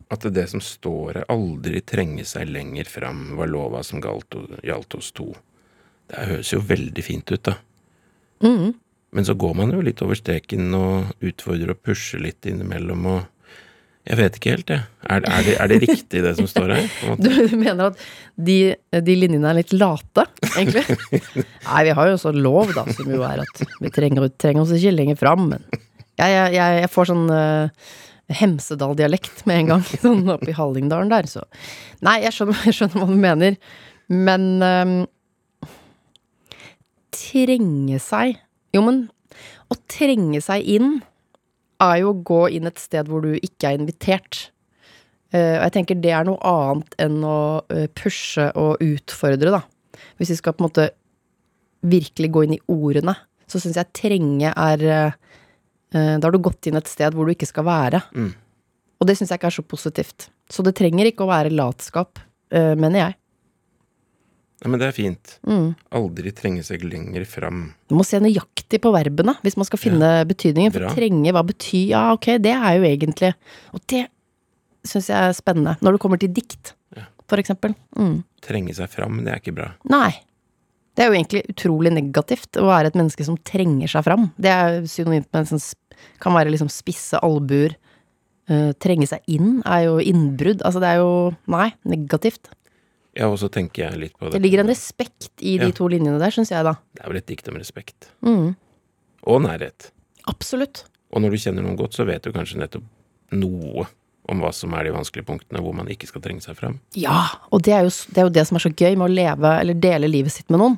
At 0.10 0.24
det 0.34 0.48
som 0.50 0.62
står 0.62 1.20
her, 1.20 1.26
aldri 1.30 1.84
trenger 1.86 2.26
seg 2.26 2.50
lenger 2.50 2.88
fram, 2.90 3.36
var 3.38 3.46
lova 3.46 3.84
som 3.86 4.02
galt, 4.02 4.34
gjaldt 4.66 4.96
hos 4.98 5.12
to. 5.14 5.28
Det 6.10 6.24
høres 6.32 6.50
jo 6.50 6.64
veldig 6.66 7.04
fint 7.06 7.30
ut, 7.30 7.44
da. 7.46 7.54
Mm. 8.42 8.74
Men 9.14 9.28
så 9.28 9.36
går 9.38 9.54
man 9.54 9.70
jo 9.76 9.84
litt 9.86 10.02
over 10.02 10.18
streken 10.18 10.74
og 10.74 11.12
utfordrer 11.22 11.76
og 11.76 11.84
pusher 11.86 12.24
litt 12.26 12.50
innimellom 12.50 13.06
og 13.06 13.39
Jeg 14.10 14.18
vet 14.18 14.38
ikke 14.40 14.54
helt, 14.56 14.72
jeg. 14.74 14.86
Er, 15.06 15.22
er, 15.22 15.44
det, 15.46 15.54
er 15.62 15.70
det 15.70 15.78
riktig, 15.84 16.22
det 16.26 16.32
som 16.40 16.48
står 16.50 16.72
her? 16.74 16.88
Du, 17.22 17.30
mener 17.54 17.92
at 17.92 18.00
de, 18.42 18.58
de 19.06 19.16
linjene 19.16 19.52
er 19.52 19.60
litt 19.60 19.74
late, 19.76 20.26
egentlig? 20.56 20.82
Nei, 21.68 21.84
vi 21.86 21.94
har 22.00 22.10
jo 22.10 22.16
også 22.18 22.34
lov, 22.34 22.74
da, 22.74 22.88
som 22.98 23.12
jo 23.14 23.22
er 23.28 23.44
at 23.44 23.62
vi 23.78 23.92
trenger, 23.94 24.26
trenger 24.42 24.64
oss 24.64 24.74
ikke 24.74 24.96
lenger 24.96 25.20
fram, 25.20 25.46
men 25.52 25.68
jeg, 25.70 26.34
jeg, 26.34 26.56
jeg 26.58 26.90
får 26.92 27.12
sånn 27.12 27.30
uh, 27.32 27.92
Hemsedal-dialekt 28.40 29.46
med 29.50 29.62
en 29.62 29.72
gang, 29.76 29.86
sånn 30.04 30.34
oppe 30.34 30.50
i 30.50 30.58
Hallingdalen 30.58 31.14
der, 31.14 31.30
så 31.30 31.46
Nei, 32.06 32.20
jeg 32.26 32.34
skjønner, 32.34 32.66
jeg 32.66 32.80
skjønner 32.80 33.04
hva 33.04 33.10
du 33.12 33.22
mener, 33.22 33.62
men 34.10 34.50
um, 34.66 34.98
Trenge 37.14 38.02
seg 38.02 38.42
Jo, 38.74 38.84
men 38.86 39.06
å 39.70 39.78
trenge 39.90 40.42
seg 40.42 40.66
inn 40.66 40.98
er 41.84 41.98
jo 42.02 42.14
å 42.14 42.22
gå 42.28 42.42
inn 42.56 42.70
et 42.70 42.82
sted 42.82 43.10
hvor 43.10 43.24
du 43.24 43.36
ikke 43.38 43.72
er 43.72 43.80
invitert. 43.80 44.50
Eh, 45.30 45.58
og 45.60 45.66
jeg 45.68 45.76
tenker 45.78 46.00
det 46.02 46.14
er 46.16 46.26
noe 46.28 46.40
annet 46.48 46.96
enn 47.02 47.20
å 47.26 47.40
eh, 47.74 47.88
pushe 47.94 48.50
og 48.58 48.82
utfordre, 48.84 49.54
da. 49.54 49.64
Hvis 50.18 50.34
vi 50.34 50.40
skal 50.40 50.56
på 50.56 50.64
en 50.64 50.70
måte 50.70 50.90
virkelig 51.86 52.32
gå 52.34 52.46
inn 52.46 52.58
i 52.58 52.64
ordene, 52.72 53.16
så 53.50 53.62
syns 53.62 53.80
jeg 53.80 53.96
trenge 53.96 54.52
er 54.52 54.86
eh, 54.90 55.18
Da 55.90 56.22
har 56.22 56.36
du 56.36 56.42
gått 56.44 56.68
inn 56.70 56.78
et 56.78 56.90
sted 56.90 57.16
hvor 57.18 57.26
du 57.26 57.34
ikke 57.34 57.50
skal 57.50 57.66
være. 57.66 58.04
Mm. 58.14 58.34
Og 59.00 59.08
det 59.10 59.16
syns 59.18 59.32
jeg 59.32 59.40
ikke 59.40 59.50
er 59.50 59.58
så 59.58 59.66
positivt. 59.66 60.28
Så 60.50 60.66
det 60.66 60.76
trenger 60.78 61.10
ikke 61.10 61.26
å 61.26 61.32
være 61.32 61.54
latskap, 61.54 62.20
mener 62.52 63.00
jeg. 63.00 63.16
Ja, 64.60 64.68
men 64.68 64.80
det 64.82 64.90
er 64.90 64.96
fint. 64.96 65.38
Mm. 65.48 65.70
Aldri 65.96 66.32
trenge 66.36 66.64
seg 66.68 66.84
lenger 66.84 67.24
fram. 67.30 67.62
Du 67.88 67.96
må 67.96 68.04
se 68.08 68.20
nøyaktig 68.20 68.82
på 68.84 68.92
verbene 68.92 69.38
hvis 69.46 69.56
man 69.60 69.68
skal 69.70 69.80
finne 69.80 70.10
betydningen. 70.28 70.74
For 70.76 70.84
Bra. 70.84 70.94
trenge, 70.98 71.32
hva 71.36 71.44
betyr 71.48 71.86
Ja, 71.94 72.02
ok, 72.16 72.34
det 72.44 72.52
er 72.52 72.76
jo 72.76 72.88
egentlig 72.90 73.34
Og 73.74 73.80
det 73.88 74.08
syns 74.84 75.08
jeg 75.12 75.30
er 75.30 75.36
spennende. 75.38 75.78
Når 75.84 75.96
det 75.96 76.02
kommer 76.04 76.20
til 76.20 76.34
dikt, 76.34 76.74
Ja. 76.96 77.06
for 77.28 77.38
eksempel. 77.40 77.76
Mm. 77.96 78.24
Trenge 78.42 78.76
seg 78.76 78.90
fram, 78.92 79.24
det 79.24 79.32
er 79.34 79.40
ikke 79.40 79.56
bra. 79.56 79.72
Nei. 79.90 80.12
Det 80.96 81.06
er 81.06 81.12
jo 81.14 81.16
egentlig 81.16 81.46
utrolig 81.54 81.92
negativt 81.96 82.58
å 82.60 82.66
være 82.68 82.88
et 82.92 82.96
menneske 83.00 83.24
som 83.24 83.38
trenger 83.38 83.88
seg 83.88 84.04
fram. 84.04 84.32
Det 84.40 84.52
er 84.52 84.82
synonymt 84.84 85.28
med 85.32 85.46
en 85.46 85.52
sånn 85.60 85.74
Kan 86.20 86.34
være 86.34 86.52
liksom 86.52 86.70
spisse 86.72 87.20
albuer. 87.24 87.76
Uh, 88.50 88.72
trenge 88.82 89.06
seg 89.08 89.22
inn 89.28 89.62
er 89.66 89.84
jo 89.86 90.00
innbrudd. 90.00 90.64
Altså 90.66 90.80
det 90.82 90.88
er 90.90 91.00
jo 91.04 91.36
Nei, 91.48 91.70
negativt. 91.86 92.50
Ja, 93.20 93.28
og 93.28 93.36
så 93.42 93.50
tenker 93.52 93.90
jeg 93.90 94.00
litt 94.00 94.14
på 94.18 94.30
det. 94.30 94.38
Det 94.38 94.42
ligger 94.46 94.64
en 94.64 94.72
respekt 94.72 95.30
i 95.44 95.58
de 95.60 95.68
Ja. 95.70 95.76
to 95.76 95.90
linjene 95.92 96.20
der, 96.22 96.32
syns 96.32 96.52
jeg, 96.54 96.64
da. 96.64 96.78
Det 96.96 97.04
er 97.04 97.10
vel 97.12 97.20
et 97.20 97.28
dikt 97.28 97.50
om 97.52 97.58
respekt. 97.60 98.08
Mm. 98.24 98.54
Og 99.28 99.42
nærhet. 99.44 99.90
Absolutt. 100.32 100.86
Og 101.12 101.22
når 101.24 101.34
du 101.36 101.38
kjenner 101.42 101.66
noen 101.66 101.76
godt, 101.80 101.98
så 101.98 102.06
vet 102.08 102.24
du 102.24 102.32
kanskje 102.32 102.62
nettopp 102.62 102.86
noe 103.36 103.88
om 104.30 104.40
hva 104.44 104.52
som 104.54 104.74
er 104.78 104.86
de 104.86 104.94
vanskelige 104.94 105.26
punktene 105.26 105.62
hvor 105.66 105.74
man 105.76 105.90
ikke 105.90 106.08
skal 106.08 106.22
trenge 106.22 106.44
seg 106.46 106.56
fram. 106.56 106.80
Ja, 106.96 107.26
og 107.52 107.64
det 107.66 107.74
er, 107.74 107.88
jo, 107.88 107.90
det 108.14 108.22
er 108.22 108.28
jo 108.30 108.34
det 108.38 108.46
som 108.48 108.60
er 108.60 108.64
så 108.64 108.72
gøy 108.72 108.96
med 108.96 109.10
å 109.10 109.14
leve 109.14 109.54
eller 109.60 109.74
dele 109.74 110.08
livet 110.12 110.32
sitt 110.36 110.50
med 110.54 110.62
noen, 110.62 110.78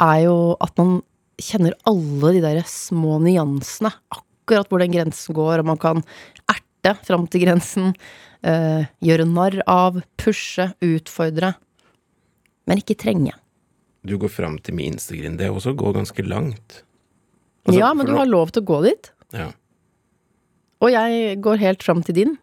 er 0.00 0.22
jo 0.24 0.56
at 0.64 0.72
man 0.80 1.02
kjenner 1.38 1.76
alle 1.86 2.32
de 2.34 2.40
der 2.42 2.62
små 2.66 3.18
nyansene. 3.22 3.92
Akkurat 4.10 4.70
hvor 4.72 4.80
den 4.82 4.94
grensen 4.96 5.36
går, 5.36 5.60
og 5.60 5.68
man 5.68 5.78
kan 5.78 6.02
erte 6.48 6.96
fram 7.04 7.28
til 7.30 7.44
grensen. 7.44 7.94
eh, 8.42 8.86
gjøre 9.02 9.24
narr 9.26 9.56
av, 9.66 9.96
pushe, 10.16 10.72
utfordre. 10.80 11.56
Men 12.68 12.82
ikke 12.82 12.98
trenge. 13.00 13.34
Du 14.06 14.16
går 14.20 14.30
fram 14.32 14.58
til 14.62 14.76
minstegrinn. 14.78 15.38
Det 15.40 15.48
er 15.48 15.54
også 15.54 15.74
å 15.74 15.78
gå 15.78 15.92
ganske 15.96 16.24
langt. 16.26 16.82
Altså, 17.66 17.80
ja, 17.80 17.92
men 17.96 18.08
du 18.08 18.14
har 18.16 18.28
lov 18.28 18.52
til 18.52 18.64
å 18.64 18.68
gå 18.68 18.82
dit. 18.86 19.10
Ja. 19.36 19.50
Og 20.84 20.92
jeg 20.94 21.38
går 21.44 21.60
helt 21.60 21.84
fram 21.84 22.04
til 22.06 22.16
din. 22.16 22.36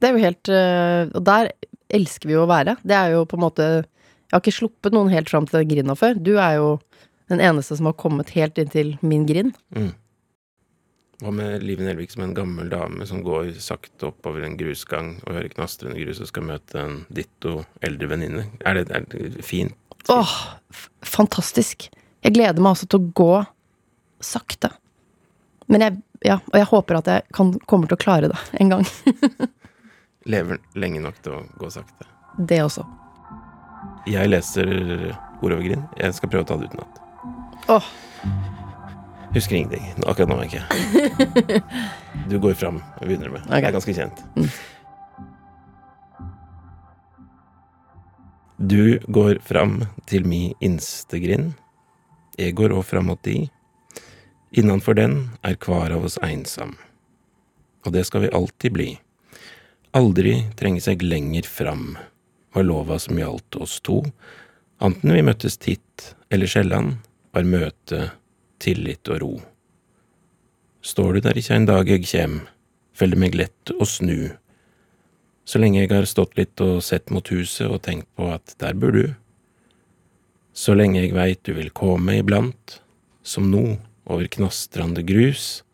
Det 0.00 0.08
er 0.08 0.16
jo 0.16 0.24
helt 0.24 0.50
øh, 0.50 1.10
Og 1.14 1.22
der 1.24 1.50
elsker 1.94 2.28
vi 2.28 2.34
jo 2.34 2.44
å 2.44 2.50
være. 2.50 2.76
Det 2.82 2.96
er 2.96 3.12
jo 3.14 3.22
på 3.28 3.38
en 3.38 3.44
måte 3.44 3.66
Jeg 3.84 4.32
har 4.32 4.42
ikke 4.42 4.56
sluppet 4.56 4.96
noen 4.96 5.12
helt 5.12 5.30
fram 5.30 5.46
til 5.46 5.60
den 5.60 5.70
grinda 5.70 5.94
før. 5.98 6.16
Du 6.18 6.34
er 6.34 6.56
jo 6.58 6.70
den 7.32 7.40
eneste 7.44 7.76
som 7.78 7.86
har 7.88 7.96
kommet 8.00 8.32
helt 8.34 8.58
inntil 8.60 8.96
min 9.04 9.28
grind. 9.28 9.54
Mm. 9.76 9.92
Hva 11.22 11.30
med 11.32 11.62
Live 11.62 11.84
Nelvik 11.86 12.10
som 12.10 12.24
en 12.24 12.34
gammel 12.34 12.68
dame 12.72 13.06
som 13.06 13.20
går 13.24 13.52
sakte 13.62 14.08
oppover 14.10 14.42
en 14.44 14.56
grusgang 14.58 15.14
og 15.24 15.36
hører 15.36 15.52
knastrende 15.52 16.00
grus 16.02 16.18
og 16.20 16.28
skal 16.30 16.46
møte 16.48 16.80
en 16.80 16.96
ditto 17.14 17.60
eldre 17.86 18.08
venninne? 18.10 18.46
Er, 18.66 18.74
det- 18.80 18.90
er 18.90 19.06
det 19.12 19.44
fint? 19.46 19.74
Åh, 20.10 20.32
fantastisk. 21.06 21.86
Jeg 22.24 22.34
gleder 22.34 22.60
meg 22.60 22.74
altså 22.74 22.88
til 22.90 23.00
å 23.00 23.12
gå 23.16 23.30
sakte. 24.24 24.70
Men 25.68 25.80
jeg, 25.80 25.96
ja, 26.26 26.38
og 26.50 26.58
jeg 26.58 26.68
håper 26.68 26.98
at 26.98 27.06
jeg 27.08 27.22
kan, 27.32 27.54
kommer 27.70 27.88
til 27.88 27.96
å 27.96 28.02
klare 28.04 28.28
det 28.32 28.40
en 28.60 28.74
gang. 28.74 28.84
Lever 30.34 30.58
lenge 30.80 31.00
nok 31.04 31.22
til 31.24 31.38
å 31.38 31.42
gå 31.60 31.70
sakte. 31.72 32.04
Det 32.38 32.58
også. 32.64 32.84
Jeg 34.08 34.28
leser 34.28 34.68
ord 35.40 35.52
over 35.54 35.62
grind. 35.64 35.84
Jeg 36.00 36.16
skal 36.16 36.32
prøve 36.32 36.44
å 36.44 36.48
ta 36.50 36.56
det 36.60 36.68
utenat. 36.72 37.00
Åh, 37.72 37.88
Husker 39.34 39.56
ingenting. 39.56 39.82
Akkurat 40.06 40.28
nå, 40.30 40.38
jeg. 40.46 41.62
Du 42.30 42.38
går 42.38 42.54
fram 42.54 42.78
og 42.78 43.02
begynner 43.02 43.32
med. 43.34 43.42
Det 43.50 43.58
er 43.58 43.74
ganske 43.74 43.94
kjent. 43.96 44.22
Du 48.62 49.00
går 49.10 49.40
fram 49.42 49.80
til 50.06 50.24
mi 50.30 50.54
innste 50.62 51.18
grind. 51.18 51.52
Jeg 52.38 52.54
går 52.54 52.76
òg 52.78 52.86
fram 52.86 53.10
mot 53.10 53.20
di. 53.26 53.48
Innanfor 54.54 54.94
den 54.94 55.18
er 55.42 55.58
kvar 55.58 55.90
av 55.90 56.06
oss 56.06 56.20
einsam. 56.22 56.76
Og 57.84 57.92
det 57.92 58.06
skal 58.06 58.24
vi 58.24 58.34
alltid 58.38 58.78
bli. 58.78 58.88
Aldri 59.98 60.44
trenge 60.58 60.82
seg 60.82 61.02
lenger 61.02 61.46
fram, 61.46 61.96
var 62.54 62.66
lova 62.66 63.00
som 63.02 63.18
gjaldt 63.18 63.58
oss 63.58 63.80
to. 63.82 64.00
Anten 64.82 65.12
vi 65.14 65.26
møttes 65.26 65.58
titt 65.58 66.14
eller 66.30 66.50
sjeldan, 66.50 66.96
var 67.34 67.46
møte 67.46 68.12
tillit 68.62 69.08
og 69.12 69.20
ro. 69.22 69.34
Står 70.84 71.16
du 71.16 71.24
der 71.24 71.38
ikkje 71.40 71.58
en 71.58 71.68
dag 71.68 71.88
eg 71.90 72.06
kjem, 72.08 72.40
fell 72.92 73.14
det 73.14 73.20
meg 73.20 73.36
lett 73.38 73.72
å 73.78 73.86
snu. 73.88 74.34
Så 75.44 75.60
lenge 75.60 75.82
jeg 75.82 75.92
har 75.92 76.08
stått 76.08 76.36
litt 76.38 76.60
og 76.64 76.82
sett 76.84 77.12
mot 77.12 77.28
huset 77.32 77.68
og 77.68 77.82
tenkt 77.84 78.08
på 78.16 78.30
at 78.32 78.56
der 78.60 78.76
bor 78.76 78.94
du. 78.94 79.14
Så 80.54 80.76
lenge 80.76 81.02
jeg 81.02 81.16
veit 81.16 81.42
du 81.44 81.54
vil 81.56 81.72
komme 81.74 82.20
iblant, 82.20 82.78
som 83.24 83.50
nå, 83.50 83.78
over 84.04 84.28
knastrande 84.28 85.02
grus, 85.06 85.64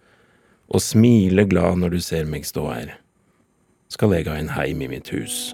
og 0.71 0.83
smile 0.83 1.45
glad 1.51 1.83
når 1.83 1.97
du 1.97 2.03
ser 2.05 2.31
meg 2.31 2.47
stå 2.47 2.69
her, 2.71 2.93
skal 3.91 4.15
jeg 4.15 4.31
ha 4.31 4.39
en 4.39 4.55
heim 4.55 4.87
i 4.87 4.91
mitt 4.95 5.11
hus. 5.11 5.51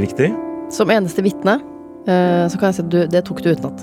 Det 0.00 0.08
riktig? 0.08 0.32
som 0.70 0.90
eneste 0.90 1.22
vitne, 1.22 1.58
eh, 2.06 2.46
så 2.48 2.58
kan 2.58 2.70
jeg 2.70 2.78
si 2.78 2.84
at 2.84 2.92
du, 2.92 3.00
det 3.10 3.24
tok 3.26 3.42
du 3.42 3.50
utenat. 3.50 3.82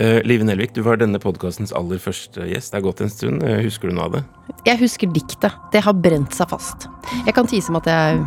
Uh, 0.00 0.18
Live 0.26 0.42
Nelvik, 0.42 0.72
du 0.74 0.80
var 0.82 0.98
denne 0.98 1.20
podkastens 1.22 1.70
aller 1.76 2.00
første 2.02 2.48
gjest. 2.50 2.72
Det 2.72 2.80
er 2.80 2.82
gått 2.82 3.02
en 3.04 3.12
stund. 3.12 3.44
Eh, 3.46 3.60
husker 3.62 3.90
du 3.90 3.94
noe 3.94 4.08
av 4.08 4.16
det? 4.16 4.22
Jeg 4.66 4.80
husker 4.80 5.10
diktet. 5.14 5.54
Det 5.70 5.84
har 5.86 5.94
brent 5.94 6.34
seg 6.34 6.50
fast. 6.50 6.88
Jeg 7.20 7.34
kan 7.36 7.46
tise 7.46 7.70
om 7.70 7.78
at 7.78 7.86
jeg 7.86 8.24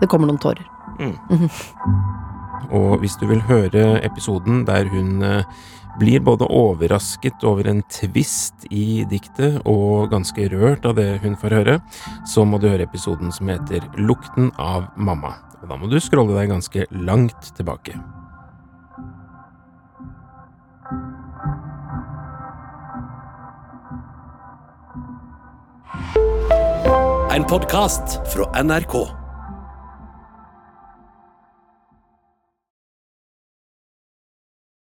Det 0.00 0.08
kommer 0.10 0.26
noen 0.26 0.40
tårer. 0.42 0.66
Og 2.74 2.98
hvis 2.98 3.14
du 3.20 3.28
vil 3.30 3.44
høre 3.46 4.00
episoden 4.02 4.64
der 4.66 4.90
hun 4.90 5.22
eh, 5.22 5.44
blir 6.00 6.18
både 6.26 6.48
overrasket 6.50 7.44
over 7.46 7.68
en 7.70 7.84
tvist 7.86 8.66
i 8.74 9.04
diktet 9.06 9.60
og 9.62 10.10
ganske 10.10 10.48
rørt 10.50 10.84
av 10.84 10.98
det 10.98 11.20
hun 11.22 11.38
får 11.38 11.54
høre, 11.60 11.78
så 12.26 12.42
må 12.42 12.58
du 12.58 12.66
høre 12.72 12.88
episoden 12.88 13.30
som 13.30 13.52
heter 13.52 13.86
Lukten 13.94 14.50
av 14.58 14.90
mamma. 14.96 15.36
Og 15.62 15.70
da 15.70 15.78
må 15.78 15.86
du 15.86 16.00
scrolle 16.02 16.34
deg 16.34 16.50
ganske 16.50 16.90
langt 16.90 17.54
tilbake. 17.54 17.94
En 27.34 27.44
podkast 27.44 28.20
fra 28.24 28.62
NRK. 28.62 29.23